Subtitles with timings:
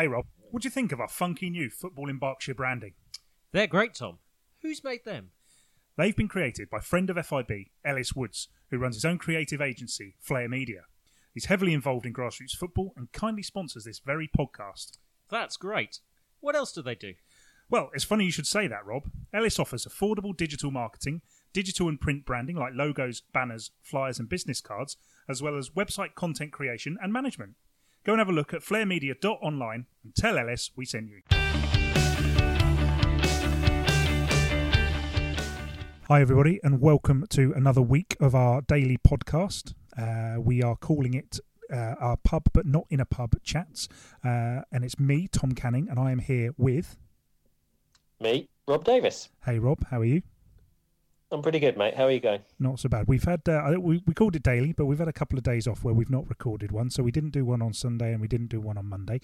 [0.00, 2.94] Hey Rob, what do you think of our funky new Football in Berkshire branding?
[3.52, 4.16] They're great, Tom.
[4.62, 5.32] Who's made them?
[5.98, 10.14] They've been created by friend of FIB, Ellis Woods, who runs his own creative agency,
[10.18, 10.84] Flair Media.
[11.34, 14.96] He's heavily involved in grassroots football and kindly sponsors this very podcast.
[15.28, 15.98] That's great.
[16.40, 17.12] What else do they do?
[17.68, 19.02] Well, it's funny you should say that, Rob.
[19.34, 21.20] Ellis offers affordable digital marketing,
[21.52, 24.96] digital and print branding like logos, banners, flyers, and business cards,
[25.28, 27.56] as well as website content creation and management.
[28.02, 31.20] Go and have a look at flairmedia.online and tell Ellis we sent you.
[36.08, 39.74] Hi, everybody, and welcome to another week of our daily podcast.
[39.98, 43.86] Uh, we are calling it uh, our pub, but not in a pub chats.
[44.24, 46.96] Uh, and it's me, Tom Canning, and I am here with.
[48.18, 49.28] Me, Rob Davis.
[49.44, 50.22] Hey, Rob, how are you?
[51.32, 51.94] I'm pretty good, mate.
[51.94, 52.40] How are you going?
[52.58, 53.06] Not so bad.
[53.06, 55.68] We've had uh, we we called it daily, but we've had a couple of days
[55.68, 56.90] off where we've not recorded one.
[56.90, 59.20] So we didn't do one on Sunday and we didn't do one on Monday.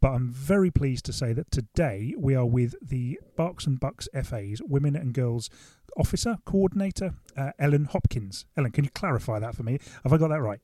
[0.00, 4.08] But I'm very pleased to say that today we are with the Berks and Bucks
[4.14, 5.50] FA's Women and Girls
[5.98, 8.46] Officer Coordinator uh, Ellen Hopkins.
[8.56, 9.78] Ellen, can you clarify that for me?
[10.02, 10.60] Have I got that right?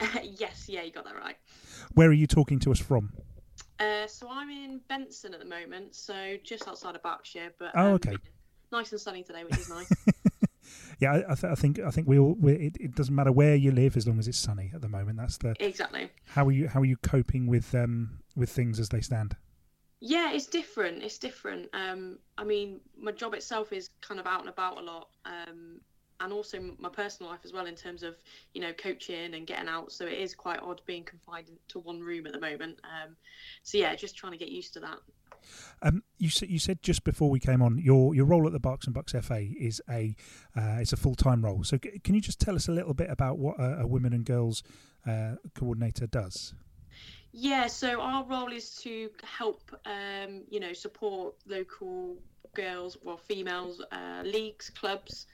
[0.22, 1.36] yes, yeah, you got that right.
[1.94, 3.12] Where are you talking to us from?
[3.78, 7.52] Uh, so I'm in Benson at the moment, so just outside of Berkshire.
[7.58, 8.16] But oh, um, okay.
[8.70, 9.92] Nice and sunny today, which is nice.
[10.98, 13.54] yeah, I, th- I, think I think we all we, it, it, doesn't matter where
[13.54, 15.18] you live as long as it's sunny at the moment.
[15.18, 16.10] That's the exactly.
[16.26, 19.36] How are you How are you coping with um with things as they stand?
[20.00, 21.02] Yeah, it's different.
[21.02, 21.68] It's different.
[21.72, 25.08] Um, I mean, my job itself is kind of out and about a lot.
[25.24, 25.80] Um,
[26.22, 28.16] and also my personal life as well in terms of
[28.54, 32.00] you know coaching and getting out so it is quite odd being confined to one
[32.00, 33.16] room at the moment um,
[33.62, 34.98] so yeah just trying to get used to that
[35.82, 38.60] um, you said you said just before we came on your your role at the
[38.60, 40.14] Berks and Bucks FA is a
[40.56, 41.64] uh, it's a full time role.
[41.64, 44.24] So can you just tell us a little bit about what a, a women and
[44.24, 44.62] girls
[45.06, 46.54] uh, coordinator does?
[47.32, 52.16] Yeah, so our role is to help um, you know support local
[52.54, 55.26] girls or well, females uh, leagues clubs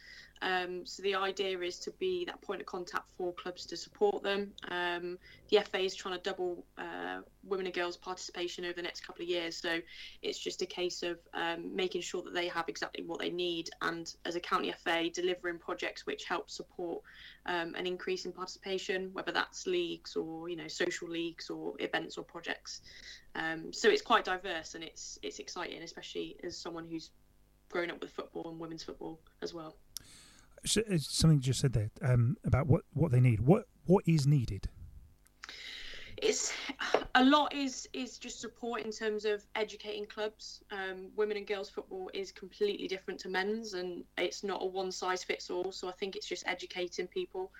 [0.43, 4.23] um, so the idea is to be that point of contact for clubs to support
[4.23, 4.53] them.
[4.71, 5.19] Um,
[5.49, 9.23] the FA is trying to double uh, women and girls participation over the next couple
[9.23, 9.57] of years.
[9.57, 9.81] So
[10.23, 13.71] it's just a case of um, making sure that they have exactly what they need,
[13.83, 17.03] and as a county FA, delivering projects which help support
[17.47, 22.19] um, an increase in participation, whether that's leagues or you know social leagues or events
[22.19, 22.81] or projects.
[23.35, 27.11] Um, so it's quite diverse and it's it's exciting, especially as someone who's
[27.69, 29.77] grown up with football and women's football as well
[30.65, 33.41] something you just said there um, about what, what they need.
[33.41, 34.69] What what is needed?
[36.21, 36.53] It's
[37.15, 40.63] a lot is is just support in terms of educating clubs.
[40.71, 44.91] Um, women and girls football is completely different to men's, and it's not a one
[44.91, 45.71] size fits all.
[45.71, 47.53] So I think it's just educating people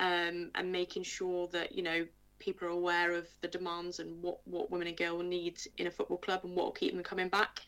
[0.00, 2.06] um, and making sure that you know
[2.38, 5.90] people are aware of the demands and what, what women and girls need in a
[5.90, 7.60] football club and what will keep them coming back.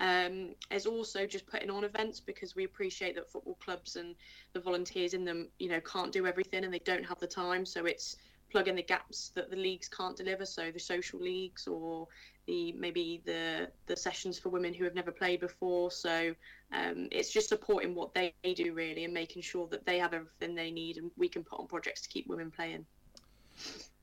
[0.00, 0.54] Um,
[0.86, 4.14] also just putting on events because we appreciate that football clubs and
[4.52, 7.64] the volunteers in them, you know, can't do everything and they don't have the time.
[7.64, 8.16] So it's
[8.50, 10.46] plugging the gaps that the leagues can't deliver.
[10.46, 12.06] So the social leagues or
[12.46, 15.90] the maybe the the sessions for women who have never played before.
[15.90, 16.34] So
[16.72, 20.54] um, it's just supporting what they do really and making sure that they have everything
[20.54, 22.86] they need and we can put on projects to keep women playing.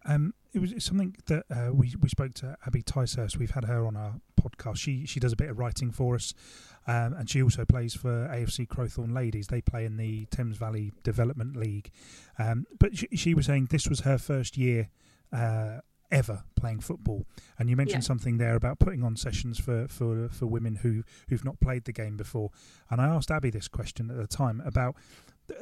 [0.05, 3.37] Um, it was something that uh, we we spoke to Abby Ticehurst.
[3.37, 4.77] We've had her on our podcast.
[4.77, 6.33] She she does a bit of writing for us,
[6.87, 9.47] um, and she also plays for AFC Crowthorne Ladies.
[9.47, 11.89] They play in the Thames Valley Development League.
[12.37, 14.89] Um, but she, she, was saying this was her first year.
[15.31, 15.79] Uh,
[16.13, 17.25] ever playing football.
[17.57, 18.07] And you mentioned yeah.
[18.07, 21.91] something there about putting on sessions for, for, for women who, who've not played the
[21.91, 22.51] game before.
[22.91, 24.95] And I asked Abby this question at the time about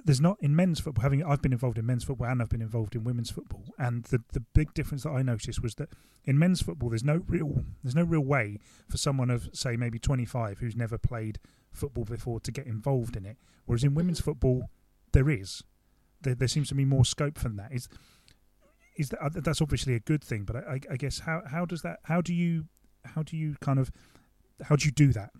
[0.06, 2.62] there's not in men's football having I've been involved in men's football and I've been
[2.62, 5.90] involved in women's football and the the big difference that I noticed was that
[6.24, 9.98] in men's football there's no real there's no real way for someone of say maybe
[9.98, 11.40] 25 who's never played
[11.72, 14.70] football before to get involved in it whereas in women's football
[15.12, 15.64] there is.
[16.22, 17.72] There, there seems to be more scope for that.
[17.72, 17.90] Is
[18.98, 21.82] is that uh, that's obviously a good thing but I, I guess how how does
[21.82, 22.66] that how do you
[23.06, 23.90] how do you kind of
[24.64, 25.32] how do you do that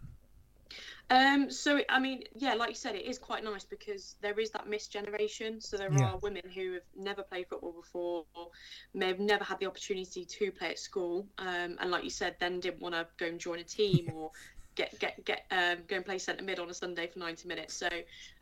[1.10, 4.50] um, so I mean, yeah, like you said, it is quite nice because there is
[4.52, 5.60] that missed generation.
[5.60, 6.12] So there yeah.
[6.12, 8.48] are women who have never played football before, or
[8.94, 12.36] may have never had the opportunity to play at school, um, and like you said,
[12.40, 14.32] then didn't want to go and join a team or
[14.76, 17.74] get get get um, go and play centre mid on a Sunday for ninety minutes.
[17.74, 17.90] So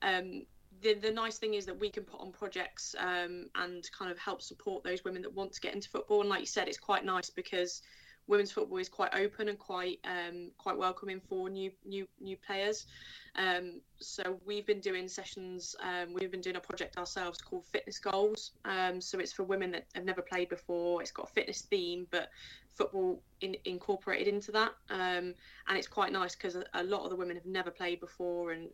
[0.01, 0.43] um,
[0.81, 4.17] the, the nice thing is that we can put on projects um, and kind of
[4.17, 6.21] help support those women that want to get into football.
[6.21, 7.81] And like you said, it's quite nice because
[8.29, 12.85] women's football is quite open and quite um, quite welcoming for new new new players.
[13.35, 15.75] Um, so we've been doing sessions.
[15.81, 18.51] Um, we've been doing a project ourselves called Fitness Goals.
[18.65, 21.01] Um, so it's for women that have never played before.
[21.01, 22.29] It's got a fitness theme, but
[22.75, 24.71] football in, incorporated into that.
[24.89, 25.33] Um,
[25.67, 28.51] and it's quite nice because a, a lot of the women have never played before
[28.51, 28.69] and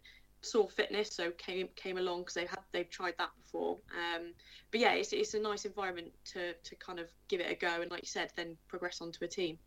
[0.45, 3.77] saw fitness, so came came along because they had they've tried that before.
[3.91, 4.33] Um,
[4.71, 7.81] but yeah, it's it's a nice environment to to kind of give it a go,
[7.81, 9.57] and like you said, then progress onto a team.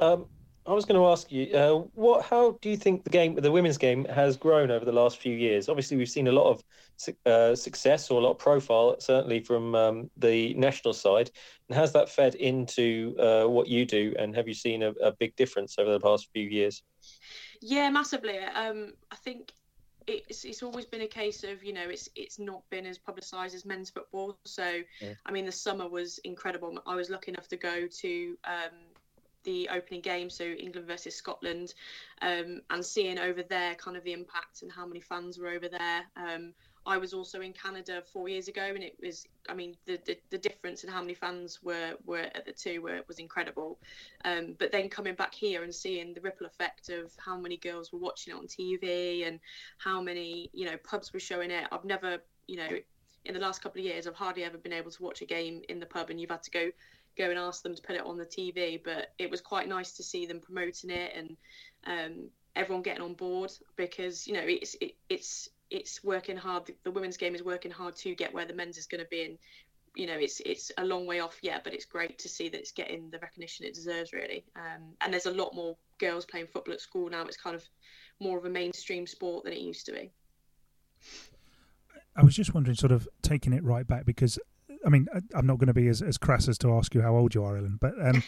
[0.00, 0.26] Um,
[0.66, 2.24] I was going to ask you, uh, what?
[2.24, 5.36] How do you think the game, the women's game, has grown over the last few
[5.36, 5.68] years?
[5.68, 6.64] Obviously, we've seen a lot of
[7.26, 11.30] uh, success or a lot of profile, certainly from um, the national side.
[11.68, 14.14] And has that fed into uh, what you do?
[14.18, 16.82] And have you seen a, a, big difference over the past few years?
[17.60, 18.38] Yeah, massively.
[18.38, 19.52] Um, I think
[20.06, 23.54] it's it's always been a case of you know it's it's not been as publicised
[23.54, 24.38] as men's football.
[24.46, 25.12] So, yeah.
[25.26, 26.78] I mean, the summer was incredible.
[26.86, 28.38] I was lucky enough to go to.
[28.44, 28.93] Um,
[29.44, 31.74] the opening game, so England versus Scotland,
[32.22, 35.68] um, and seeing over there kind of the impact and how many fans were over
[35.68, 36.02] there.
[36.16, 36.54] Um,
[36.86, 40.18] I was also in Canada four years ago, and it was, I mean, the the,
[40.30, 43.78] the difference in how many fans were were at the two were, was incredible.
[44.24, 47.92] Um, but then coming back here and seeing the ripple effect of how many girls
[47.92, 49.40] were watching it on TV and
[49.78, 51.66] how many you know pubs were showing it.
[51.72, 52.68] I've never, you know,
[53.24, 55.62] in the last couple of years, I've hardly ever been able to watch a game
[55.70, 56.70] in the pub, and you've had to go
[57.16, 58.80] go and ask them to put it on the TV.
[58.82, 61.36] But it was quite nice to see them promoting it and
[61.86, 66.66] um, everyone getting on board because you know it's it, it's it's working hard.
[66.66, 69.08] The, the, women's game is working hard to get where the men's is going to
[69.10, 69.38] be, and
[69.94, 72.58] you know it's it's a long way off yet, but it's great to see that
[72.58, 74.44] it's getting the recognition it deserves really.
[74.56, 77.22] Um, and there's a lot more girls playing football at school now.
[77.22, 77.64] It's kind of
[78.20, 80.10] more of a mainstream sport than it used to be.
[82.16, 84.38] I was just wondering, sort of taking it right back because
[84.84, 87.16] I mean, I'm not going to be as, as crass as to ask you how
[87.16, 88.22] old you are, Ellen, but um,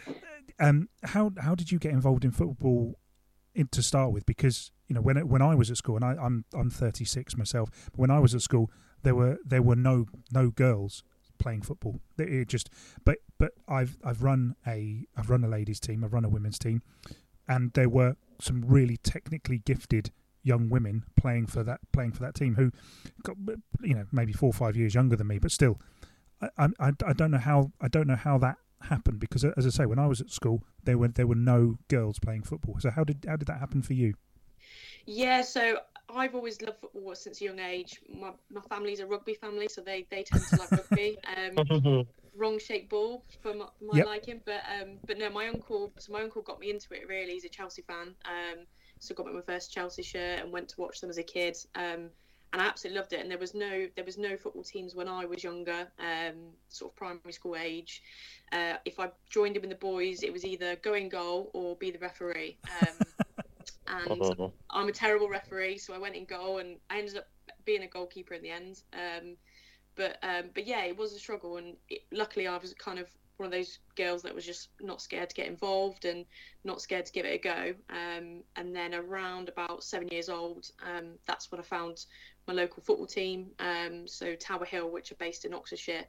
[0.60, 2.98] um, how how did you get involved in football
[3.54, 4.26] in, to start with?
[4.26, 7.70] Because you know, when when I was at school, and I, I'm I'm 36 myself,
[7.90, 8.70] but when I was at school,
[9.02, 11.02] there were there were no no girls
[11.38, 12.00] playing football.
[12.18, 12.70] It just,
[13.04, 16.58] but but I've I've run a I've run a ladies team, I've run a women's
[16.58, 16.82] team,
[17.48, 20.10] and there were some really technically gifted
[20.44, 22.70] young women playing for that playing for that team who
[23.22, 23.36] got
[23.80, 25.80] you know maybe four or five years younger than me, but still,
[26.58, 29.70] I I, I don't know how I don't know how that happened because as I
[29.70, 32.76] say, when I was at school, there were there were no girls playing football.
[32.80, 34.14] So how did how did that happen for you?
[35.06, 35.78] Yeah, so
[36.08, 38.00] I've always loved football since a young age.
[38.08, 41.18] My my family's a rugby family, so they they tend to like rugby.
[41.56, 44.06] Um, wrong shaped ball for my, my yep.
[44.06, 45.92] liking, but um, but no, my uncle.
[45.98, 47.08] So my uncle got me into it.
[47.08, 48.14] Really, he's a Chelsea fan.
[48.24, 48.64] Um,
[48.98, 51.56] so got me my first Chelsea shirt and went to watch them as a kid.
[51.74, 52.10] Um,
[52.52, 53.20] and I absolutely loved it.
[53.20, 56.92] And there was no there was no football teams when I was younger, um, sort
[56.92, 58.02] of primary school age.
[58.52, 61.76] Uh, if I joined in with the boys, it was either go in goal or
[61.76, 62.58] be the referee.
[62.80, 63.06] Um,
[64.10, 67.28] and I'm a terrible referee, so I went in goal and I ended up
[67.64, 68.82] being a goalkeeper in the end.
[68.92, 69.36] Um,
[69.94, 73.08] but um, but yeah, it was a struggle, and it, luckily I was kind of
[73.38, 76.24] one of those girls that was just not scared to get involved and
[76.64, 77.74] not scared to give it a go.
[77.90, 82.04] Um, and then around about seven years old, um, that's when I found
[82.46, 83.50] my local football team.
[83.58, 86.04] Um, so Tower Hill, which are based in Oxfordshire.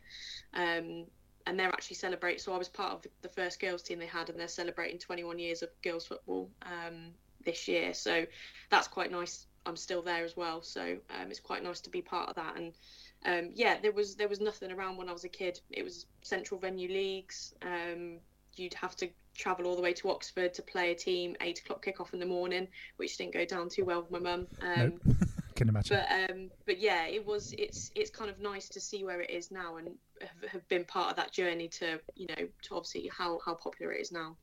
[0.53, 1.05] Um,
[1.45, 2.39] and they're actually celebrating.
[2.39, 5.39] So I was part of the, first girls team they had, and they're celebrating 21
[5.39, 7.09] years of girls football um,
[7.45, 7.93] this year.
[7.93, 8.25] So
[8.69, 9.47] that's quite nice.
[9.65, 12.57] I'm still there as well, so um, it's quite nice to be part of that.
[12.57, 12.73] And
[13.25, 15.59] um, yeah, there was there was nothing around when I was a kid.
[15.71, 17.53] It was central venue leagues.
[17.61, 18.19] Um,
[18.55, 21.85] you'd have to travel all the way to Oxford to play a team eight o'clock
[21.85, 24.47] kickoff in the morning, which didn't go down too well with my mum.
[24.61, 25.17] Um, nope.
[25.55, 25.97] Can imagine.
[25.97, 27.53] But um, but yeah, it was.
[27.57, 29.89] It's it's kind of nice to see where it is now and
[30.21, 33.91] have, have been part of that journey to you know to obviously how how popular
[33.93, 34.35] it is now.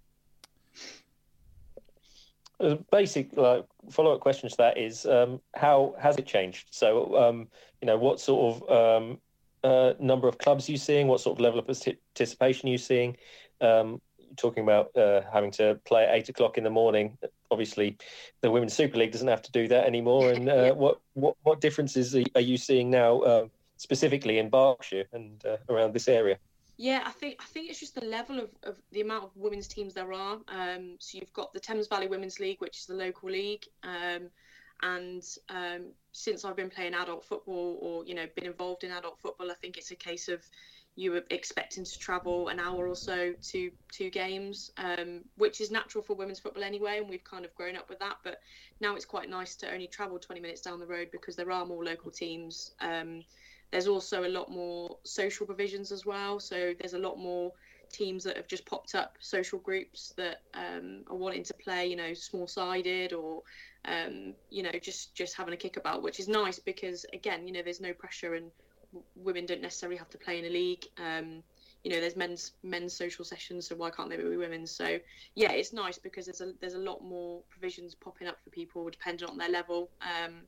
[2.61, 6.69] A basic like, follow-up question to that is um, how has it changed?
[6.71, 7.49] So, um,
[7.81, 9.19] you know, what sort of um,
[9.65, 11.09] uh, number of clubs are you seeing?
[11.09, 13.17] What sort of level of participation are you seeing?
[13.63, 14.01] Um,
[14.37, 17.17] talking about uh, having to play at eight o'clock in the morning.
[17.51, 17.97] Obviously,
[18.41, 20.31] the Women's Super League doesn't have to do that anymore.
[20.31, 20.71] And uh, yeah.
[20.71, 25.95] what, what what differences are you seeing now, uh, specifically in Berkshire and uh, around
[25.95, 26.39] this area?
[26.81, 29.69] Yeah, I think I think it's just the level of, of the amount of women's
[29.69, 30.39] teams there are.
[30.49, 34.31] Um, so you've got the Thames Valley Women's League, which is the local league, um,
[34.83, 39.21] and um, since I've been playing adult football or you know been involved in adult
[39.21, 40.43] football, I think it's a case of
[40.97, 45.71] you were expecting to travel an hour or so to two games, um, which is
[45.71, 48.17] natural for women's football anyway, and we've kind of grown up with that.
[48.25, 48.41] But
[48.81, 51.65] now it's quite nice to only travel 20 minutes down the road because there are
[51.65, 52.73] more local teams.
[52.81, 53.23] Um,
[53.71, 56.41] there's also a lot more social provisions as well.
[56.41, 57.53] So there's a lot more
[57.93, 61.97] teams that have just popped up, social groups that um, are wanting to play, you
[61.97, 63.43] know, small sided or
[63.85, 67.53] um, you know, just just having a kick about, which is nice because again, you
[67.53, 68.51] know, there's no pressure and
[69.15, 70.85] women don't necessarily have to play in a league.
[70.99, 71.43] Um,
[71.85, 74.67] you know, there's men's men's social sessions, so why can't they be women?
[74.67, 74.99] So
[75.35, 78.89] yeah, it's nice because there's a there's a lot more provisions popping up for people
[78.91, 79.91] depending on their level.
[80.03, 80.43] Um,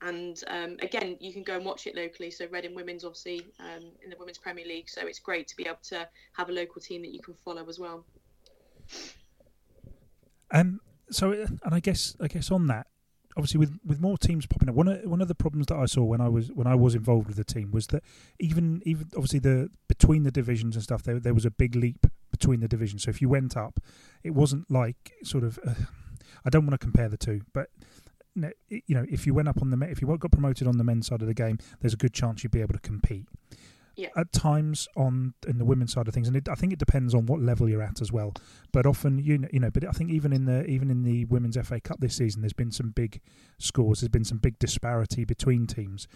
[0.00, 2.30] and um, again, you can go and watch it locally.
[2.30, 5.66] So Reading Women's obviously um, in the Women's Premier League, so it's great to be
[5.66, 8.04] able to have a local team that you can follow as well.
[10.50, 10.80] Um.
[11.10, 12.86] So, and I guess I guess on that,
[13.36, 15.86] obviously with, with more teams popping up, one of one of the problems that I
[15.86, 18.02] saw when I was when I was involved with the team was that
[18.38, 22.06] even even obviously the between the divisions and stuff, there there was a big leap
[22.30, 23.04] between the divisions.
[23.04, 23.80] So if you went up,
[24.22, 25.58] it wasn't like sort of.
[25.66, 25.74] Uh,
[26.46, 27.70] I don't want to compare the two, but
[28.68, 31.06] you know, if you went up on the if you got promoted on the men's
[31.06, 33.26] side of the game, there's a good chance you'd be able to compete.
[33.96, 34.08] Yeah.
[34.16, 37.14] At times on in the women's side of things, and it, I think it depends
[37.14, 38.34] on what level you're at as well.
[38.72, 41.24] But often, you know, you know, but I think even in the even in the
[41.26, 43.20] women's FA Cup this season, there's been some big
[43.58, 44.00] scores.
[44.00, 46.08] There's been some big disparity between teams,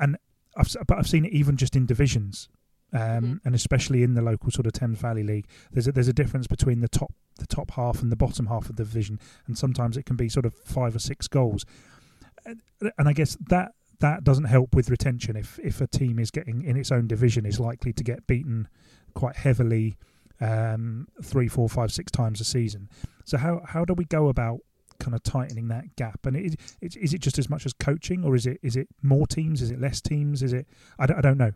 [0.00, 0.16] and
[0.56, 2.48] I've but I've seen it even just in divisions.
[2.94, 3.34] Um, mm-hmm.
[3.46, 6.46] and especially in the local sort of Thames Valley League, there's a, there's a difference
[6.46, 9.96] between the top the top half and the bottom half of the division, and sometimes
[9.96, 11.64] it can be sort of five or six goals.
[12.44, 12.60] And,
[12.98, 16.62] and I guess that that doesn't help with retention if if a team is getting
[16.62, 18.68] in its own division is likely to get beaten
[19.14, 19.96] quite heavily
[20.40, 22.88] um, three, four, five, six times a season.
[23.24, 24.58] So how how do we go about
[24.98, 26.26] kind of tightening that gap?
[26.26, 28.88] And it, it, is it just as much as coaching, or is it is it
[29.02, 29.62] more teams?
[29.62, 30.42] Is it less teams?
[30.42, 30.66] Is it
[30.98, 31.52] I don't, I don't know.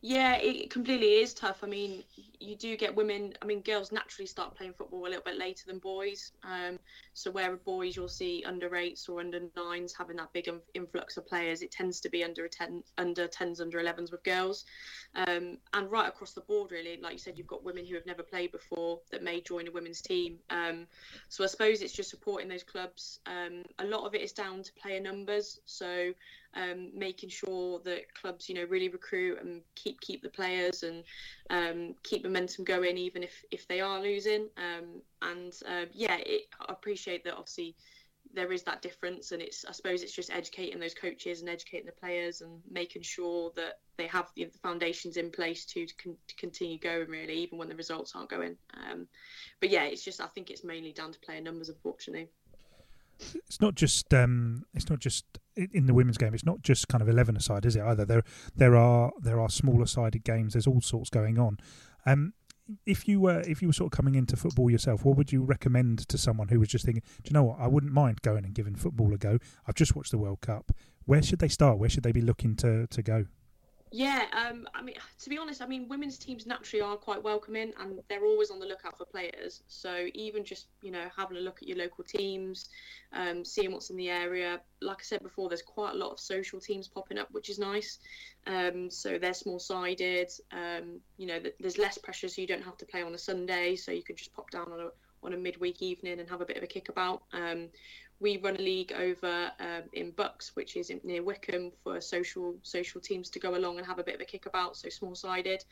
[0.00, 1.58] Yeah, it completely is tough.
[1.62, 2.04] I mean,
[2.40, 3.34] you do get women.
[3.42, 6.32] I mean, girls naturally start playing football a little bit later than boys.
[6.44, 6.78] Um,
[7.14, 11.26] so where boys you'll see under eights or under nines having that big influx of
[11.26, 14.64] players, it tends to be under ten, under tens, under elevens with girls.
[15.14, 18.06] Um, and right across the board, really, like you said, you've got women who have
[18.06, 20.38] never played before that may join a women's team.
[20.50, 20.86] Um,
[21.28, 23.20] so I suppose it's just supporting those clubs.
[23.26, 25.60] Um, a lot of it is down to player numbers.
[25.66, 26.12] So
[26.54, 31.04] um, making sure that clubs, you know, really recruit and keep keep the players and
[31.50, 34.48] um, keep momentum going, even if if they are losing.
[34.56, 37.34] Um, and uh, yeah, it, I appreciate that.
[37.34, 37.76] Obviously,
[38.34, 41.86] there is that difference, and it's I suppose it's just educating those coaches and educating
[41.86, 46.16] the players and making sure that they have the, the foundations in place to, con-
[46.28, 48.56] to, continue going, really, even when the results aren't going.
[48.74, 49.08] Um,
[49.60, 52.28] but yeah, it's just I think it's mainly down to player numbers, unfortunately
[53.48, 55.24] it's not just um, it's not just
[55.72, 56.34] in the women's game.
[56.34, 57.82] It's not just kind of eleven aside, is it?
[57.82, 58.22] Either there
[58.54, 60.52] there are there are smaller sided games.
[60.52, 61.58] There's all sorts going on.
[62.06, 62.32] Um,
[62.86, 65.42] if you were if you were sort of coming into football yourself, what would you
[65.42, 67.58] recommend to someone who was just thinking, do you know what?
[67.58, 69.38] I wouldn't mind going and giving football a go.
[69.66, 70.72] I've just watched the World Cup.
[71.04, 71.78] Where should they start?
[71.78, 73.26] Where should they be looking to to go?
[73.90, 77.72] Yeah, um, I mean, to be honest, I mean, women's teams naturally are quite welcoming,
[77.80, 79.62] and they're always on the lookout for players.
[79.66, 82.68] So even just you know having a look at your local teams,
[83.14, 84.60] um, seeing what's in the area.
[84.82, 87.58] Like I said before, there's quite a lot of social teams popping up, which is
[87.58, 87.98] nice.
[88.46, 90.28] Um, so they're small-sided.
[90.52, 93.74] Um, you know, there's less pressure, so you don't have to play on a Sunday.
[93.76, 94.88] So you can just pop down on a
[95.22, 97.22] on a midweek evening and have a bit of a kickabout.
[97.32, 97.68] Um,
[98.20, 102.56] we run a league over um, in Bucks, which is in, near Wycombe, for social
[102.62, 105.64] social teams to go along and have a bit of a kickabout, so small sided,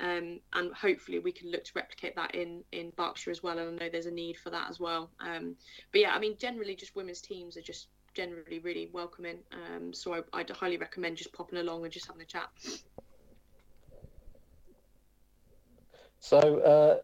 [0.00, 3.58] um, and hopefully we can look to replicate that in in Berkshire as well.
[3.58, 5.10] And I know there's a need for that as well.
[5.20, 5.56] Um,
[5.92, 9.38] but yeah, I mean, generally, just women's teams are just generally really welcoming.
[9.52, 12.48] Um, so I, I'd highly recommend just popping along and just having a chat.
[16.20, 16.98] So, uh,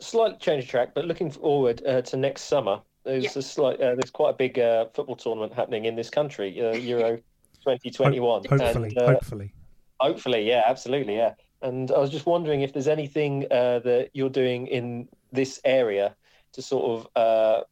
[0.00, 2.80] slight change of track, but looking forward uh, to next summer.
[3.04, 3.30] There's yeah.
[3.36, 6.72] a slight, uh, there's quite a big uh, football tournament happening in this country, uh,
[6.74, 7.16] Euro
[7.64, 8.44] 2021.
[8.48, 9.52] hopefully, and, uh, hopefully,
[10.00, 11.34] hopefully, yeah, absolutely, yeah.
[11.62, 16.14] And I was just wondering if there's anything uh, that you're doing in this area
[16.52, 17.62] to sort of uh,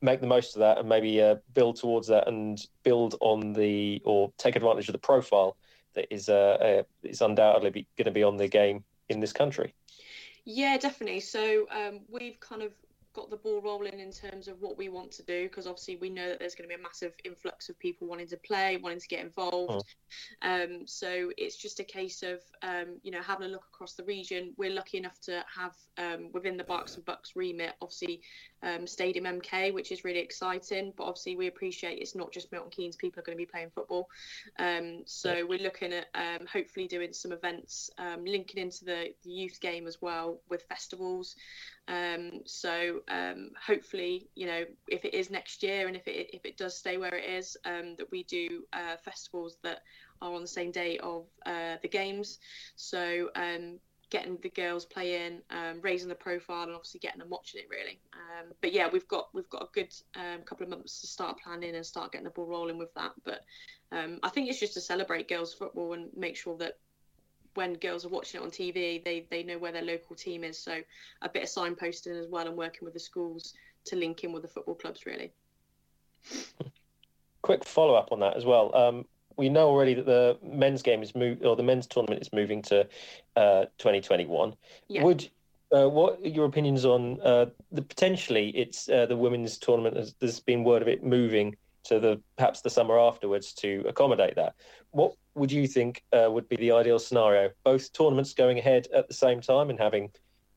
[0.00, 1.22] make the most of that and maybe
[1.54, 5.56] build towards that and build on the or take advantage of the profile
[5.94, 6.28] that is
[7.02, 9.74] is undoubtedly going to be on the game in this country.
[10.44, 11.20] Yeah, definitely.
[11.20, 12.72] So um, we've kind of
[13.14, 16.08] got the ball rolling in terms of what we want to do because obviously we
[16.08, 19.00] know that there's going to be a massive influx of people wanting to play wanting
[19.00, 19.84] to get involved
[20.42, 20.64] oh.
[20.64, 24.04] um, so it's just a case of um, you know having a look across the
[24.04, 28.22] region we're lucky enough to have um, within the Berks and Bucks remit obviously
[28.62, 32.70] um, Stadium MK which is really exciting but obviously we appreciate it's not just Milton
[32.70, 34.08] Keynes people are going to be playing football
[34.58, 35.42] um, so yeah.
[35.42, 37.90] we're looking at um, hopefully doing some events
[38.24, 41.36] linking into the, the youth game as well with festivals
[41.88, 46.44] um, so um, hopefully, you know, if it is next year and if it if
[46.44, 49.80] it does stay where it is, um, that we do uh, festivals that
[50.20, 52.38] are on the same day of uh, the games.
[52.76, 53.78] So um,
[54.10, 58.00] getting the girls playing, um, raising the profile, and obviously getting them watching it really.
[58.14, 61.38] Um, but yeah, we've got we've got a good um, couple of months to start
[61.42, 63.12] planning and start getting the ball rolling with that.
[63.24, 63.40] But
[63.92, 66.78] I think it's just to celebrate girls football and make sure that
[67.54, 70.58] when girls are watching it on TV, they they know where their local team is.
[70.58, 70.80] So
[71.22, 73.54] a bit of signposting as well, and working with the schools
[73.86, 75.32] to link in with the football clubs really.
[77.42, 78.74] Quick follow up on that as well.
[78.74, 79.04] Um,
[79.36, 82.62] we know already that the men's game is move or the men's tournament is moving
[82.62, 82.86] to
[83.36, 84.54] uh, 2021.
[84.88, 85.02] Yeah.
[85.02, 85.28] Would
[85.74, 89.96] uh, what are your opinions on uh, the potentially it's uh, the women's tournament?
[89.96, 94.36] Has, there's been word of it moving to the perhaps the summer afterwards to accommodate
[94.36, 94.54] that.
[94.90, 97.50] What would you think uh, would be the ideal scenario?
[97.64, 100.10] Both tournaments going ahead at the same time and having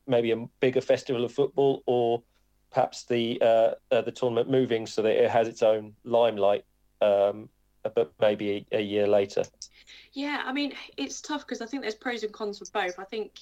[0.06, 2.22] maybe a bigger festival of football, or
[2.70, 6.64] perhaps the uh, the tournament moving so that it has its own limelight
[7.00, 7.48] um,
[7.94, 9.44] but maybe a, a year later.
[10.12, 12.98] Yeah, I mean, it's tough because I think there's pros and cons for both.
[12.98, 13.40] I think,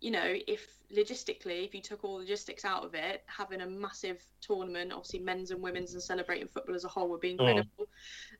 [0.00, 4.22] you know, if logistically, if you took all logistics out of it, having a massive
[4.40, 7.40] tournament, obviously men's and women's, and celebrating football as a whole would be mm.
[7.40, 7.86] incredible.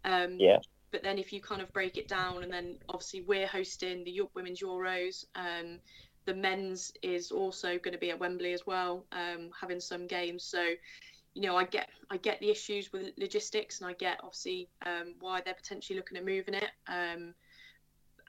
[0.04, 0.24] Mm.
[0.24, 0.58] Um, yeah.
[0.92, 4.22] But then if you kind of break it down, and then obviously we're hosting the
[4.34, 5.24] Women's Euros.
[5.34, 5.80] Um,
[6.24, 10.44] the men's is also going to be at Wembley as well, um, having some games.
[10.44, 10.64] So
[11.34, 15.14] you know, I get I get the issues with logistics, and I get obviously um,
[15.20, 16.70] why they're potentially looking at moving it.
[16.86, 17.34] Um,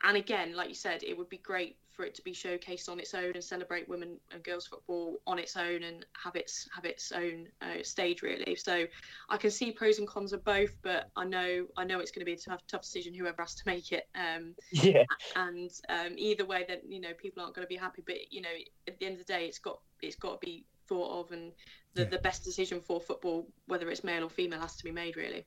[0.06, 3.00] and again, like you said, it would be great for it to be showcased on
[3.00, 6.86] its own and celebrate women and girls football on its own and have its have
[6.86, 8.56] its own uh, stage really.
[8.56, 8.86] So
[9.30, 12.22] I can see pros and cons of both, but I know I know it's going
[12.22, 14.08] to be a tough tough decision whoever has to make it.
[14.16, 15.04] Um, yeah.
[15.36, 18.42] And um, either way, that you know people aren't going to be happy, but you
[18.42, 18.50] know
[18.88, 21.52] at the end of the day, it's got it's got to be thought of and
[21.96, 22.10] the, yeah.
[22.10, 25.46] the best decision for football, whether it's male or female, has to be made really.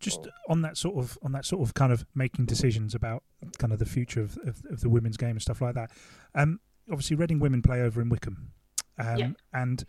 [0.00, 3.22] Just on that sort of on that sort of kind of making decisions about
[3.58, 5.90] kind of the future of, of, of the women's game and stuff like that.
[6.34, 6.60] Um,
[6.90, 8.52] obviously, Reading women play over in Wycombe,
[8.98, 9.30] um, yeah.
[9.52, 9.84] and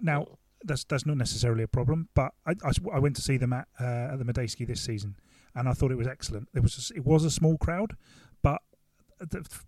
[0.00, 0.26] now
[0.64, 2.08] that's that's not necessarily a problem.
[2.14, 5.16] But I, I, I went to see them at uh, at the Madejski this season,
[5.54, 6.48] and I thought it was excellent.
[6.54, 7.96] It was a, it was a small crowd,
[8.42, 8.62] but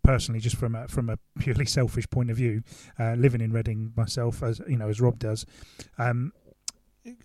[0.02, 2.62] personally, just from a, from a purely selfish point of view,
[2.98, 5.44] uh, living in Reading myself, as you know, as Rob does,
[5.98, 6.32] um,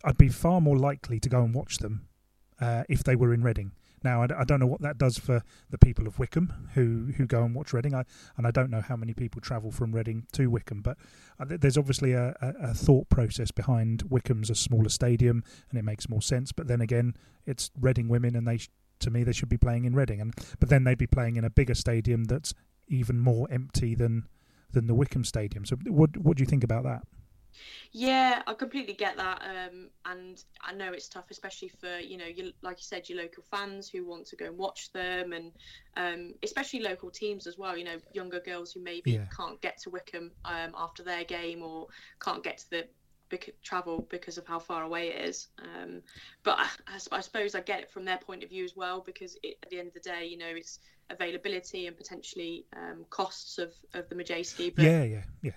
[0.04, 2.08] I'd be far more likely to go and watch them
[2.60, 3.72] uh, if they were in Reading.
[4.04, 5.42] Now, I, don't know what that does for
[5.72, 8.04] the people of Wycombe who, who go and watch Reading, I,
[8.38, 10.98] and I don't know how many people travel from Reading to Wycombe, but
[11.40, 16.10] uh, there's obviously a, a, thought process behind Wycombe's a smaller stadium, and it makes
[16.10, 16.52] more sense.
[16.52, 17.16] But then again,
[17.46, 18.60] it's Reading women, and they
[19.00, 21.44] to me they should be playing in Reading, and but then they'd be playing in
[21.44, 22.54] a bigger stadium that's
[22.88, 24.28] even more empty than
[24.72, 25.66] than the Wycombe Stadium.
[25.66, 27.04] So what what do you think about that?
[27.92, 32.26] Yeah, I completely get that, um, and I know it's tough, especially for you know,
[32.26, 35.52] you, like you said, your local fans who want to go and watch them, and
[35.96, 37.78] um, especially local teams as well.
[37.78, 39.26] You know, younger girls who maybe yeah.
[39.36, 41.88] can't get to Wycombe um, after their game or
[42.20, 42.88] can't get to the
[43.64, 45.48] travel because of how far away it is.
[45.62, 46.02] Um,
[46.44, 46.68] but I,
[47.12, 49.70] I, suppose I get it from their point of view as well because it, at
[49.70, 54.08] the end of the day, you know, it's availability and potentially um, costs of, of
[54.10, 54.74] the Madejski.
[54.76, 55.52] But, yeah, yeah, yeah.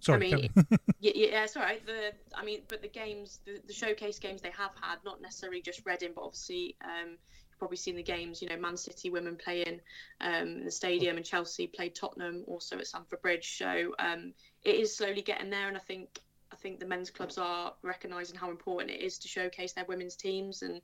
[0.00, 0.50] Sorry, I mean,
[1.00, 1.84] yeah, yeah, it's all right.
[1.84, 5.60] The, I mean, but the games, the, the showcase games they have had, not necessarily
[5.60, 8.40] just Reading, but obviously um, you've probably seen the games.
[8.42, 9.80] You know, Man City women playing
[10.20, 13.58] um, in the stadium, and Chelsea played Tottenham also at Stamford Bridge.
[13.58, 14.32] So um,
[14.64, 16.20] it is slowly getting there, and I think
[16.52, 20.16] I think the men's clubs are recognising how important it is to showcase their women's
[20.16, 20.62] teams.
[20.62, 20.80] And,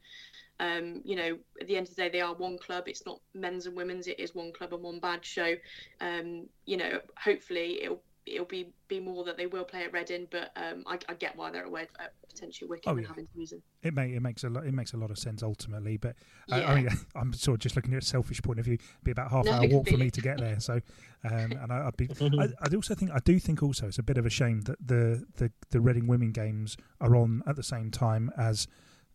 [0.60, 2.84] um, you know, at the end of the day, they are one club.
[2.86, 5.34] It's not men's and women's, it is one club and one badge.
[5.34, 5.54] So,
[6.00, 10.26] um, you know, hopefully it'll it'll be be more that they will play at Reading,
[10.30, 12.98] but um, I, I, get why they're away at potentially Wycombe oh, yeah.
[12.98, 13.62] and having to use them.
[13.82, 16.16] It may it makes a lot it makes a lot of sense ultimately, but
[16.52, 16.70] uh, yeah.
[16.70, 18.74] I mean I'm sort of just looking at a selfish point of view.
[18.74, 20.60] It'd be about half no, hour walk for me to get there.
[20.60, 20.80] So,
[21.24, 22.08] um, and I, would be.
[22.20, 24.78] I, I also think I do think also it's a bit of a shame that
[24.84, 28.66] the the the Reading women games are on at the same time as.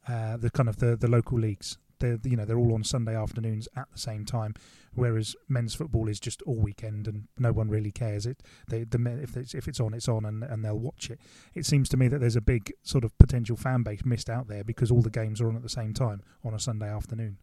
[0.07, 3.15] Uh, the kind of the, the local leagues they're you know they're all on Sunday
[3.15, 4.53] afternoons at the same time,
[4.93, 8.25] whereas men's football is just all weekend and no one really cares.
[8.25, 11.19] It they the if it's if it's on it's on and, and they'll watch it.
[11.53, 14.47] It seems to me that there's a big sort of potential fan base missed out
[14.47, 17.37] there because all the games are on at the same time on a Sunday afternoon.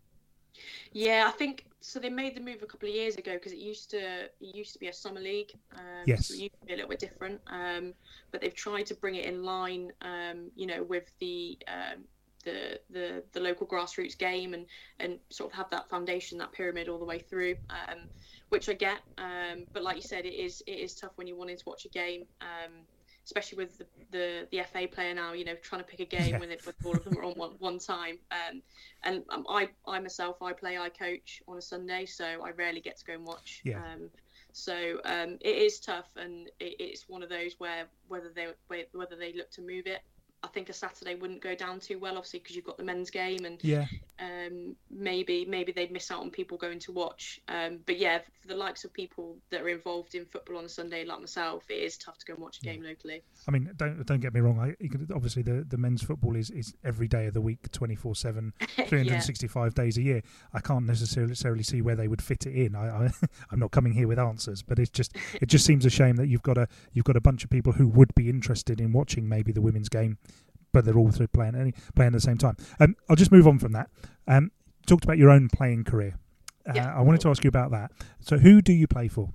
[0.93, 2.01] Yeah, I think so.
[2.01, 4.73] They made the move a couple of years ago because it used to it used
[4.73, 5.53] to be a summer league.
[5.77, 7.41] Um, yes, so it used to be a little bit different.
[7.47, 7.95] Um,
[8.33, 12.05] but they've tried to bring it in line, um, you know, with the um,
[12.45, 14.67] the, the the local grassroots game and
[15.01, 17.99] and sort of have that foundation, that pyramid all the way through, um,
[18.49, 18.99] which I get.
[19.19, 21.85] Um, but like you said, it is it is tough when you're wanting to watch
[21.85, 22.25] a game.
[22.41, 22.87] Um,
[23.29, 26.31] especially with the, the, the FA player now, you know, trying to pick a game
[26.33, 26.39] Yeah.
[26.39, 26.49] when,
[26.83, 28.19] all of them are on one, one time.
[28.31, 28.63] Um,
[29.05, 32.81] and um, I, I myself, I play, I coach on a Sunday, so I rarely
[32.81, 33.61] get to go and watch.
[33.65, 33.81] Yeah.
[33.81, 34.09] Um,
[34.53, 38.49] so um, it is tough, and it, it's one of those where whether they
[38.93, 40.01] whether they look to move it,
[40.43, 43.11] I think a Saturday wouldn't go down too well, obviously because you've got the men's
[43.11, 43.87] game, and Yeah,
[44.21, 47.41] um, maybe maybe they'd miss out on people going to watch.
[47.49, 50.69] Um, but yeah, for the likes of people that are involved in football on a
[50.69, 53.23] Sunday, like myself, it is tough to go and watch a game locally.
[53.47, 54.59] I mean, don't don't get me wrong.
[54.59, 54.75] I
[55.15, 58.85] obviously the, the men's football is, is every day of the week, 24 7 yeah,
[58.87, 60.23] 365 days a year.
[60.53, 62.75] I can't necessarily necessarily see where they would fit it in.
[62.75, 63.11] I, I
[63.51, 66.29] I'm not coming here with answers, but it's just it just seems a shame that
[66.29, 69.29] you've got a you've got a bunch of people who would be interested in watching
[69.29, 70.19] maybe the women's game,
[70.79, 72.57] but they're all through playing any playing at the same time.
[72.79, 73.91] Um, I'll just move on from that.
[74.29, 74.53] Um,
[74.87, 76.15] talked about your own playing career.
[76.69, 76.95] Uh, Yeah.
[76.97, 77.91] I wanted to ask you about that.
[78.21, 79.31] So, who do you play for?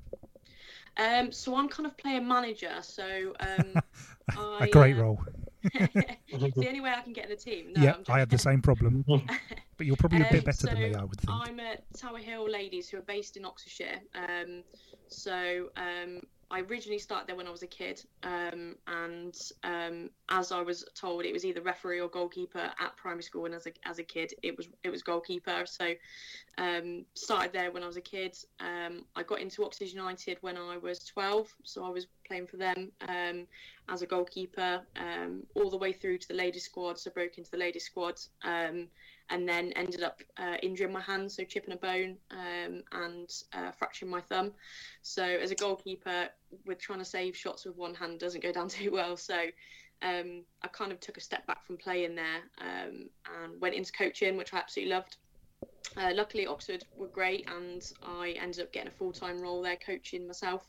[0.95, 2.75] Um, so I'm kind of playing manager.
[2.82, 3.82] So um,
[4.38, 5.21] I, a great uh, role.
[5.63, 7.73] it's the only way I can get in the team.
[7.75, 9.03] No, yeah, I'm had the same problem,
[9.77, 11.32] but you're probably a bit Um, better than me, I would think.
[11.32, 13.99] I'm at Tower Hill Ladies, who are based in Oxfordshire.
[14.13, 14.63] Um,
[15.08, 16.21] so um,
[16.54, 20.86] I originally started there when I was a kid, um, and um, as I was
[20.94, 23.46] told, it was either referee or goalkeeper at primary school.
[23.46, 25.63] And as a as a kid, it was it was goalkeeper.
[25.66, 25.96] So
[26.60, 28.38] um, started there when I was a kid.
[28.60, 32.58] Um, I got into Oxford United when I was 12, so I was playing for
[32.58, 33.48] them um,
[33.89, 37.00] as a goalkeeper um, all the way through to the ladies squad.
[37.00, 38.20] So broke into the ladies squad.
[39.34, 43.72] And then ended up uh, injuring my hand, so chipping a bone um, and uh,
[43.72, 44.52] fracturing my thumb.
[45.02, 46.30] So as a goalkeeper,
[46.67, 49.17] with trying to save shots with one hand doesn't go down too well.
[49.17, 49.36] So
[50.04, 53.10] um, I kind of took a step back from playing there um,
[53.41, 55.17] and went into coaching, which I absolutely loved.
[55.95, 59.78] Uh, luckily, Oxford were great, and I ended up getting a full time role there
[59.78, 60.67] coaching myself,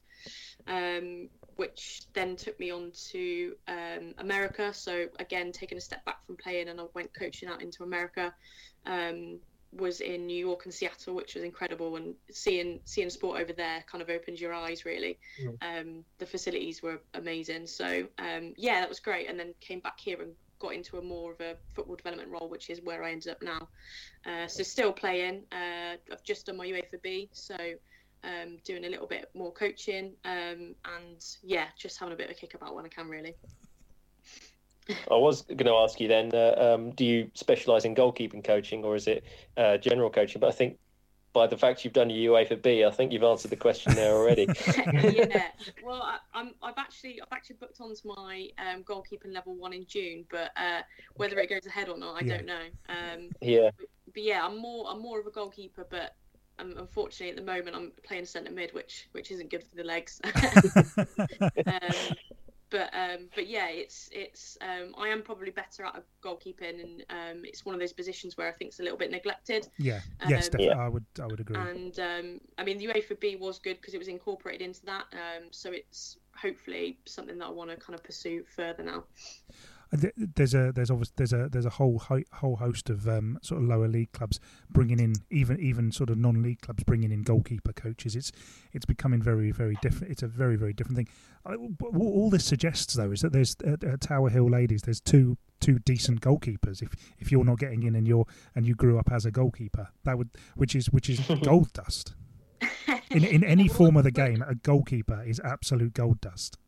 [0.67, 4.73] um, which then took me on to um, America.
[4.75, 8.35] So, again, taking a step back from playing, and I went coaching out into America.
[8.87, 9.41] Um,
[9.77, 13.85] was in New York and Seattle, which was incredible, and seeing seeing sport over there
[13.91, 14.85] kind of opens your eyes.
[14.85, 15.19] Really,
[15.63, 17.67] um, the facilities were amazing.
[17.67, 19.29] So um, yeah, that was great.
[19.29, 22.49] And then came back here and got into a more of a football development role,
[22.49, 23.69] which is where I ended up now.
[24.27, 25.43] Uh, so still playing.
[25.53, 27.57] Uh, I've just done my UEFA B, so
[28.25, 32.37] um, doing a little bit more coaching, um, and yeah, just having a bit of
[32.37, 33.09] a kick about when I can.
[33.09, 33.35] Really.
[35.11, 38.85] I was going to ask you then, uh, um, do you specialise in goalkeeping coaching
[38.85, 39.25] or is it
[39.57, 40.41] uh, general coaching?
[40.41, 40.79] But I think
[41.35, 44.15] by the fact you've done your UEFA B, I think you've answered the question there
[44.15, 44.47] already.
[44.77, 45.49] yeah.
[45.83, 46.55] Well, I, I'm.
[46.63, 47.21] I've actually.
[47.21, 50.81] I've actually booked onto my um, goalkeeping level one in June, but uh,
[51.17, 52.37] whether it goes ahead or not, I Yeah.
[52.37, 52.63] don't know.
[52.89, 53.71] Um, yeah.
[54.15, 54.87] but yeah, I'm more.
[54.89, 56.15] I'm more of a goalkeeper, but.
[56.61, 59.83] Um, unfortunately, at the moment, I'm playing centre mid, which which isn't good for the
[59.83, 60.21] legs.
[62.75, 67.05] um, but um, but yeah, it's it's um, I am probably better at goalkeeping, and
[67.11, 69.69] um, it's one of those positions where I think it's a little bit neglected.
[69.79, 70.67] yeah, yes, Um, definitely.
[70.67, 70.79] Yeah.
[70.79, 71.57] I would, I would agree.
[71.57, 75.05] And um, I mean, the UEFA B was good because it was incorporated into that.
[75.13, 79.05] Um, so it's hopefully something that I want to kind of pursue further now.
[79.95, 81.99] There's a there's obviously there's a there's a whole
[82.33, 86.19] whole host of um, sort of lower league clubs bringing in even even sort of
[86.19, 88.17] non-league clubs bringing in goalkeeper coaches.
[88.17, 88.33] It's
[88.73, 90.11] it's becoming very very different.
[90.11, 91.09] It's a very very different thing.
[91.47, 91.55] I,
[91.97, 95.79] all this suggests though is that there's at, at Tower Hill Ladies there's two two
[95.79, 96.83] decent goalkeepers.
[96.83, 99.89] If if you're not getting in and you're and you grew up as a goalkeeper,
[100.05, 102.15] that would which is which is gold dust.
[103.11, 106.59] In in any form of the game, a goalkeeper is absolute gold dust.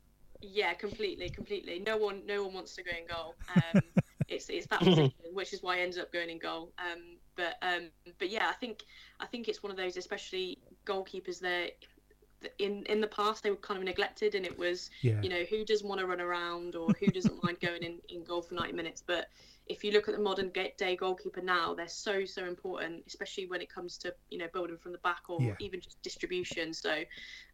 [0.40, 1.78] Yeah, completely, completely.
[1.78, 3.34] No one, no one wants to go in goal.
[3.54, 3.82] Um,
[4.28, 6.72] it's it's that position, which is why I ended up going in goal.
[6.78, 8.84] Um, but um, but yeah, I think
[9.20, 11.40] I think it's one of those, especially goalkeepers.
[11.40, 11.72] That
[12.58, 15.20] in in the past they were kind of neglected, and it was Yeah.
[15.22, 18.24] you know who doesn't want to run around or who doesn't mind going in in
[18.24, 19.02] goal for ninety minutes.
[19.06, 19.28] But
[19.68, 23.60] if you look at the modern day goalkeeper now, they're so so important, especially when
[23.60, 25.54] it comes to you know building from the back or Yeah.
[25.60, 26.72] even just distribution.
[26.72, 27.02] So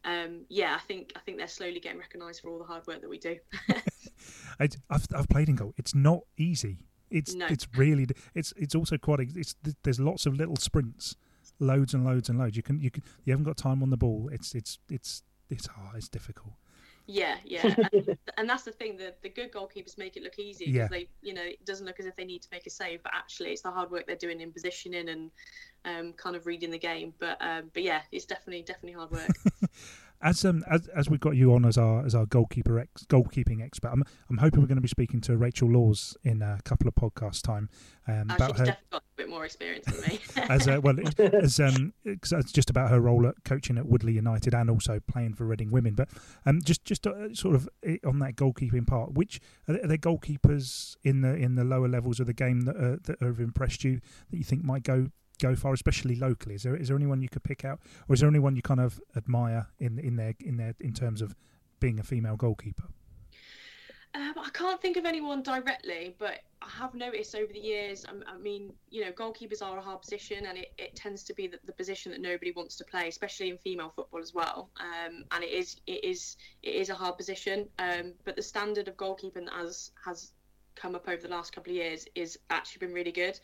[0.05, 3.01] um, yeah, I think I think they're slowly getting recognised for all the hard work
[3.01, 3.37] that we do.
[4.61, 5.75] I, I've I've played in goal.
[5.77, 6.79] It's not easy.
[7.11, 7.47] It's No.
[7.47, 11.17] it's really it's it's also quite it's there's lots of little sprints,
[11.63, 12.57] loads and loads and loads.
[12.57, 14.29] You can you can you haven't got time on the ball.
[14.33, 15.97] It's it's it's it's hard.
[15.97, 16.55] It's difficult.
[17.07, 18.97] Yeah, yeah, and, and that's the thing.
[18.97, 20.89] The the good goalkeepers make it look easy because Yeah.
[20.89, 23.13] they, you know, it doesn't look as if they need to make a save, but
[23.13, 25.31] actually it's the hard work they're doing in positioning and
[25.85, 27.13] um, kind of reading the game.
[27.19, 29.37] But um, but yeah, it's definitely definitely hard work.
[30.23, 33.63] as um as, as we've got you on as our as our goalkeeper ex, goalkeeping
[33.63, 36.89] expert, I'm I'm hoping we're going to be speaking to Rachel Laws in a couple
[36.89, 37.69] of podcast time
[38.07, 40.21] um, Uh, about she's her definitely got a bit more experience than me.
[40.49, 44.55] as uh, well as um it's just about her role at coaching at Woodley United
[44.55, 45.95] and also playing for Reading Women.
[45.95, 46.09] But
[46.47, 49.89] um just just uh, sort of uh, on that goalkeeping part, which are there, are
[49.89, 53.41] there goalkeepers in the in the lower levels of the game that uh, that have
[53.41, 55.09] impressed you that you think might go
[55.43, 56.55] go far, especially locally?
[56.55, 58.81] Is there is there anyone you could pick out, or is there anyone you kind
[58.81, 61.35] of admire in in their in their in terms of
[61.81, 62.89] being a female goalkeeper?
[64.15, 68.05] Um, I can't think of anyone directly, but I have noticed over the years.
[68.07, 71.23] um, I, I mean, you know, goalkeepers are a hard position, and it, it tends
[71.25, 74.35] to be the, the position that nobody wants to play, especially in female football as
[74.35, 74.69] well.
[74.79, 77.69] Um, and it is it is it is a hard position.
[77.79, 80.33] Um, but the standard of goalkeeping has has
[80.75, 83.39] come up over the last couple of years is actually been really good.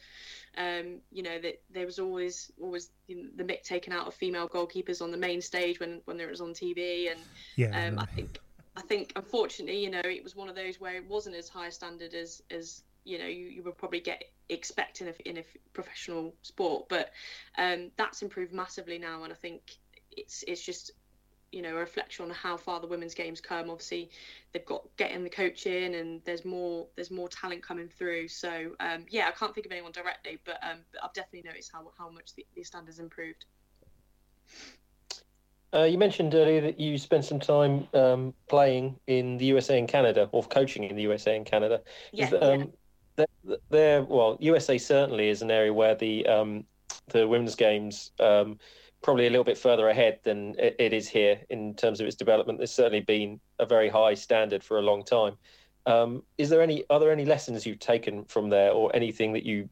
[0.57, 5.03] Um, you know that there was always always the mick taken out of female goalkeepers
[5.03, 7.21] on the main stage when when there was on TV, and
[7.57, 8.39] Yeah, um, I think
[8.77, 11.71] I think unfortunately, you know, it was one of those where it wasn't as high
[11.71, 15.45] standard as as you know you, you would probably get expect in a, in a
[15.73, 17.11] professional sport, but
[17.57, 19.63] um, that's improved massively now, and I think
[20.17, 20.93] it's it's just
[21.53, 23.71] you know a reflection on how far the women's games come.
[23.71, 24.11] Obviously,
[24.53, 28.29] they've got getting the coaching, and there's more there's more talent coming through.
[28.29, 31.71] So um, yeah, I can't think of anyone directly, but, um, but I've definitely noticed
[31.73, 33.45] how how much the, the standards improved.
[35.75, 39.89] Uh, you mentioned earlier that you spent some time um, playing in the USA and
[39.89, 41.83] Canada, or coaching in the USA and Canada.
[42.13, 42.73] Yeah, um,
[43.17, 43.27] there,
[43.69, 46.65] there, well, USA certainly is an area where the um,
[47.09, 48.59] the women's games um,
[49.03, 52.59] probably a little bit further ahead than it, is here in terms of its development.
[52.59, 55.37] There's certainly been a very high standard for a long time.
[55.87, 59.45] Um, is there any are there any lessons you've taken from there, or anything that
[59.45, 59.69] you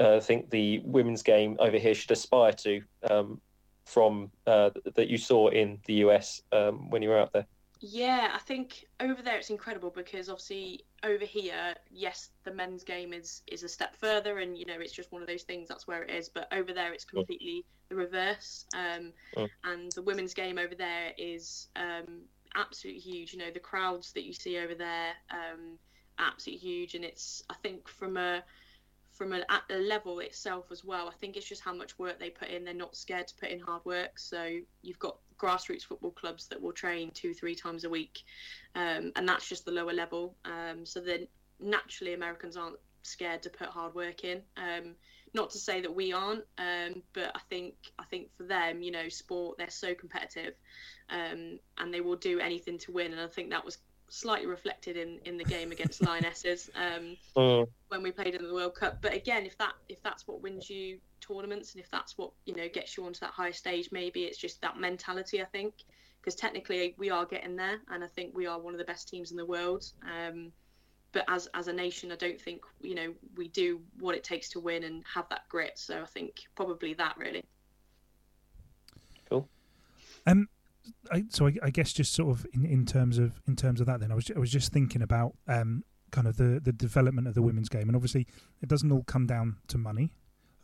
[0.00, 3.40] uh, think the women's game over here should aspire to um,
[3.86, 7.46] from uh, that you saw in the US um, when you were out there?
[7.80, 13.12] Yeah, I think over there it's incredible because obviously over here, yes, the men's game
[13.12, 15.68] is is a step further, and you know it's just one of those things.
[15.68, 16.28] That's where it is.
[16.28, 18.66] But over there, it's completely the reverse.
[18.74, 19.48] Um, Mm.
[19.64, 22.22] And the women's game over there is um,
[22.56, 23.32] absolutely huge.
[23.32, 25.78] You know, the crowds that you see over there, um,
[26.18, 26.94] absolutely huge.
[26.94, 28.42] And it's I think from a
[29.10, 31.08] from a, at the level itself as well.
[31.08, 32.64] I think it's just how much work they put in.
[32.64, 34.18] They're not scared to put in hard work.
[34.18, 38.22] So you've got grassroots football clubs that will train two, three times a week,
[38.74, 40.34] um, and that's just the lower level.
[40.44, 41.26] Um, so then
[41.60, 44.42] naturally, Americans aren't scared to put hard work in.
[44.56, 44.94] Um,
[45.34, 48.90] not to say that we aren't, um, but I think I think for them, you
[48.90, 50.54] know, sport they're so competitive,
[51.10, 53.12] um, and they will do anything to win.
[53.12, 53.78] And I think that was
[54.10, 56.70] slightly reflected in, in the game against Lionesses.
[56.74, 57.68] Um, Mm.
[57.88, 58.98] when we played in the World Cup.
[59.00, 60.98] But again, if that if that's what wins you
[61.28, 64.38] tournaments and if that's what you know gets you onto that higher stage, maybe it's
[64.38, 65.42] just that mentality.
[65.42, 65.74] I think
[66.20, 69.08] because technically we are getting there, and I think we are one of the best
[69.08, 69.84] teams in the world.
[70.02, 70.52] Um,
[71.12, 74.48] but as as a nation, I don't think you know we do what it takes
[74.50, 75.72] to win and have that grit.
[75.78, 77.44] So I think probably that really.
[79.28, 79.48] Cool
[80.28, 80.48] um,
[81.10, 83.86] I, so I, I guess just sort of in, in terms of in terms of
[83.86, 87.26] that, then I was I was just thinking about um kind of the the development
[87.26, 88.26] of the women's game, and obviously
[88.62, 90.12] it doesn't all come down to money,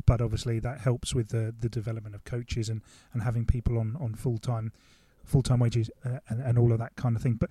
[0.07, 3.97] but obviously that helps with the the development of coaches and and having people on
[4.01, 4.73] on full time
[5.25, 7.35] full time wages uh, and and all of that kind of thing.
[7.35, 7.51] But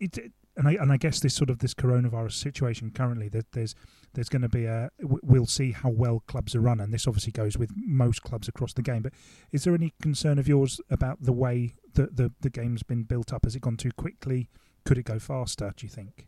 [0.00, 3.74] it and I and I guess this sort of this coronavirus situation currently that there's
[4.12, 7.32] there's going to be a we'll see how well clubs are run, and this obviously
[7.32, 9.02] goes with most clubs across the game.
[9.02, 9.14] But
[9.50, 13.32] is there any concern of yours about the way that the the game's been built
[13.32, 13.44] up?
[13.44, 14.48] Has it gone too quickly?
[14.84, 15.72] Could it go faster?
[15.76, 16.26] Do you think?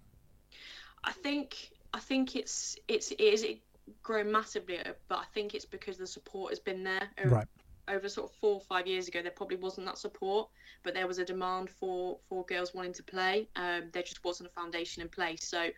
[1.05, 3.61] I think I think it's it's it is it
[4.03, 7.47] grown massively, but I think it's because the support has been there over, Right.
[7.89, 9.23] over sort of four or five years ago.
[9.23, 10.49] There probably wasn't that support,
[10.83, 13.49] but there was a demand for for girls wanting to play.
[13.57, 15.45] Um, there just wasn't a foundation in place.
[15.49, 15.69] So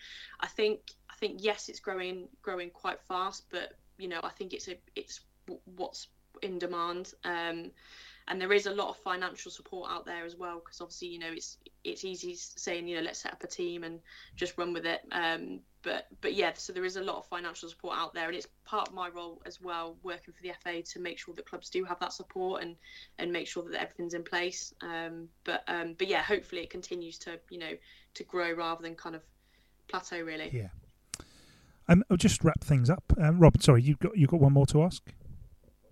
[0.40, 4.52] I think I think yes, it's growing growing quite fast, but you know I think
[4.52, 6.08] it's a it's w- what's
[6.42, 7.14] in demand.
[7.24, 7.72] Um,
[8.28, 11.18] and there is a lot of financial support out there as well because obviously you
[11.18, 14.00] know it's it's easy saying you know let's set up a team and
[14.36, 17.68] just run with it um, but but yeah so there is a lot of financial
[17.68, 20.82] support out there and it's part of my role as well working for the FA
[20.82, 22.76] to make sure that clubs do have that support and
[23.18, 27.18] and make sure that everything's in place um, but um, but yeah hopefully it continues
[27.18, 27.72] to you know
[28.14, 29.22] to grow rather than kind of
[29.88, 30.68] plateau really Yeah.
[31.90, 33.02] Um, I'll just wrap things up.
[33.18, 35.02] Um, Rob, sorry, you've got you've got one more to ask.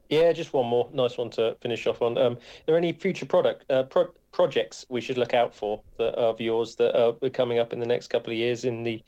[0.08, 2.16] Yeah, just one more nice one to finish off on.
[2.16, 6.16] Um, are there any future product uh, pro- projects we should look out for that
[6.16, 9.02] are of yours that are coming up in the next couple of years in the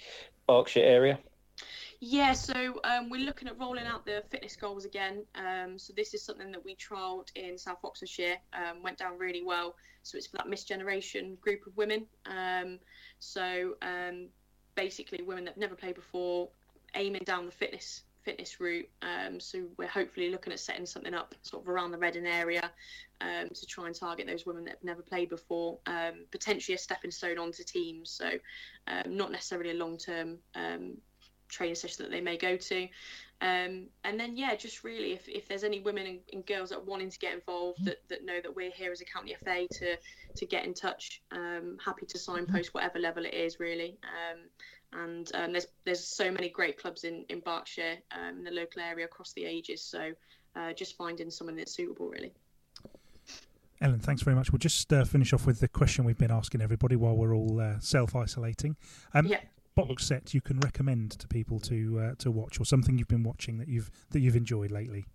[0.46, 1.18] Berkshire area?
[2.00, 5.24] Yeah, so um, we're looking at rolling out the fitness goals again.
[5.34, 9.42] Um, so this is something that we trialled in South Oxfordshire, um, went down really
[9.44, 9.74] well.
[10.04, 12.06] So it's for that Miss Generation group of women.
[12.26, 12.78] Um,
[13.18, 14.28] so um,
[14.76, 16.48] basically, women that have never played before,
[16.94, 18.86] aiming down the fitness fitness route.
[19.00, 22.70] Um, so we're hopefully looking at setting something up sort of around the Reading area
[23.22, 26.78] um, to try and target those women that have never played before, um, potentially a
[26.78, 28.10] stepping stone onto teams.
[28.10, 28.32] So
[28.86, 30.98] um, not necessarily a long term um,
[31.48, 32.82] training session that they may go to.
[33.40, 36.78] Um, and then, yeah, just really, if, if there's any women and, and, girls that
[36.78, 39.66] are wanting to get involved that, that know that we're here as a county FA
[39.70, 39.96] to
[40.36, 43.96] to get in touch, um, happy to signpost whatever level it is, really.
[44.02, 44.40] Um,
[44.92, 48.83] and um, there's there's so many great clubs in in Berkshire, um, in the local
[48.83, 49.83] area across the ages.
[49.83, 50.12] So
[50.57, 52.33] uh, just finding someone that's suitable, really.
[53.81, 54.51] Ellen, thanks very much.
[54.51, 57.61] We'll just uh, finish off with the question we've been asking everybody while we're all
[57.61, 58.77] uh, self isolating.
[59.14, 59.40] Um, yeah
[59.87, 63.22] box set you can recommend to people to uh, to watch, or something you've been
[63.22, 65.07] watching that you've that you've enjoyed lately?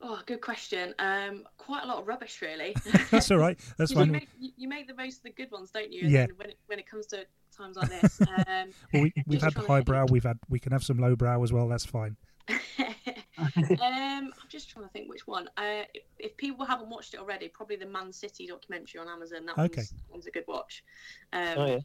[0.00, 0.94] Oh, good question.
[1.00, 2.74] Um, quite a lot of rubbish, really.
[3.10, 3.58] That's all right.
[3.78, 4.06] That's fine.
[4.06, 6.02] You make, you make, the most of the good ones, don't you?
[6.02, 6.26] And yeah.
[6.36, 10.06] when it, when it comes to times like this, um, well, we, have had highbrow.
[10.08, 11.66] We've had we can have some lowbrow as well.
[11.66, 12.16] That's fine.
[12.48, 12.56] um,
[13.80, 15.48] I'm just trying to think which one.
[15.56, 19.46] Uh, if, if, people haven't watched it already, probably the Man City documentary on Amazon.
[19.46, 19.80] That okay.
[19.80, 20.84] one's, one's a good watch.
[21.32, 21.78] Um, oh yeah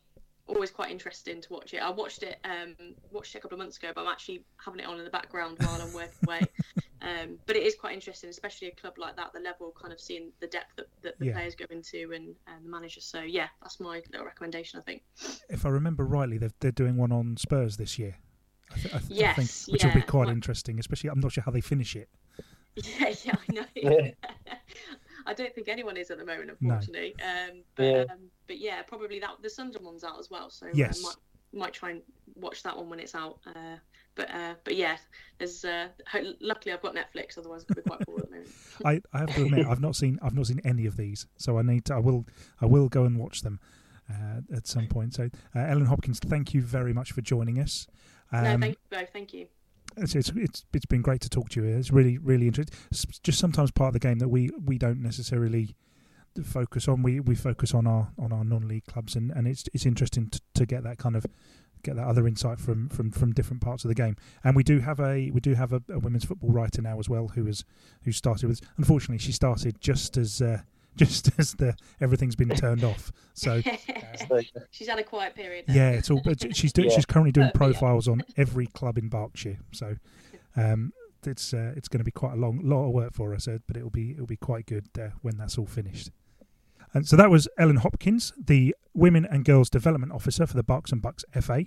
[0.47, 1.77] always quite interesting to watch it.
[1.77, 2.75] I watched it um,
[3.11, 5.11] watched it a couple of months ago, but I'm actually having it on in the
[5.11, 6.41] background while I'm working away.
[7.03, 9.99] Um, but it is quite interesting, especially a club like that, the level, kind of
[9.99, 11.33] seeing the depth that, that the yeah.
[11.33, 13.03] players go into and, and the managers.
[13.03, 14.79] So yeah, that's my little recommendation.
[14.79, 15.03] I think.
[15.49, 18.15] If I remember rightly, they're they're doing one on Spurs this year.
[18.71, 19.89] I, th- I, th- yes, I think, which yeah.
[19.89, 20.79] will be quite interesting.
[20.79, 22.07] Especially, I'm not sure how they finish it.
[22.75, 24.11] Yeah, yeah, I know.
[25.25, 27.15] I don't think anyone is at the moment, unfortunately.
[27.19, 27.25] No.
[27.25, 28.05] Um, but yeah.
[28.11, 30.99] Um, but yeah, probably that the Sunderland one's out as well, so yes.
[30.99, 31.15] I might
[31.55, 32.01] might try and
[32.35, 33.39] watch that one when it's out.
[33.45, 33.77] Uh,
[34.15, 34.97] but uh, but yeah,
[35.37, 35.87] there's uh,
[36.39, 38.51] luckily I've got Netflix, otherwise I'd be quite bored at the moment.
[38.85, 41.57] I, I have to admit I've not seen I've not seen any of these, so
[41.57, 42.25] I need to I will
[42.61, 43.59] I will go and watch them
[44.09, 45.13] uh, at some point.
[45.13, 47.87] So uh, Ellen Hopkins, thank you very much for joining us.
[48.31, 49.47] Um, no, thank you Thank you.
[49.97, 51.77] It's, it's, it's it's been great to talk to you.
[51.77, 52.77] It's really really interesting.
[52.91, 55.75] It's just sometimes part of the game that we we don't necessarily
[56.43, 57.03] focus on.
[57.03, 60.41] We we focus on our on our non-league clubs, and, and it's it's interesting to,
[60.55, 61.25] to get that kind of
[61.83, 64.15] get that other insight from, from, from different parts of the game.
[64.43, 67.09] And we do have a we do have a, a women's football writer now as
[67.09, 67.63] well who has
[68.03, 68.61] who started with.
[68.77, 70.61] Unfortunately, she started just as uh,
[70.97, 73.11] just as the everything's been turned off.
[73.33, 73.61] So
[74.71, 75.65] she's had a quiet period.
[75.67, 76.21] Yeah, it's all.
[76.23, 76.89] But she's doing.
[76.89, 76.95] Yeah.
[76.95, 79.59] She's currently doing profiles on every club in Berkshire.
[79.71, 79.95] So.
[80.55, 80.93] Um,
[81.25, 83.59] it's uh, it's going to be quite a long lot of work for us, uh,
[83.65, 86.11] but it'll be it'll be quite good uh, when that's all finished.
[86.93, 90.91] And so that was Ellen Hopkins, the Women and Girls Development Officer for the Berks
[90.91, 91.65] and Bucks FA.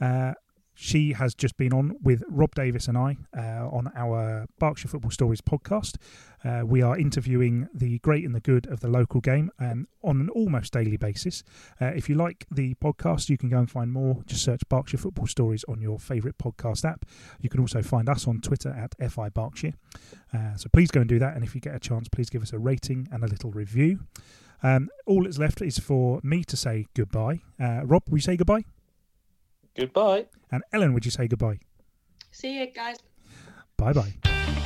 [0.00, 0.32] Uh,
[0.74, 5.12] she has just been on with Rob Davis and I uh, on our Berkshire Football
[5.12, 5.96] Stories podcast.
[6.44, 10.20] Uh, we are interviewing the great and the good of the local game um, on
[10.20, 11.42] an almost daily basis.
[11.80, 14.22] Uh, if you like the podcast, you can go and find more.
[14.26, 17.06] Just search Berkshire Football Stories on your favourite podcast app.
[17.40, 19.74] You can also find us on Twitter at FI Berkshire.
[20.32, 21.34] Uh, so please go and do that.
[21.34, 24.00] And if you get a chance, please give us a rating and a little review.
[24.62, 27.40] Um, all that's left is for me to say goodbye.
[27.60, 28.64] Uh, Rob, will you say goodbye?
[29.76, 30.26] Goodbye.
[30.54, 31.58] And Ellen, would you say goodbye?
[32.30, 32.96] See you guys.
[33.76, 34.60] Bye bye.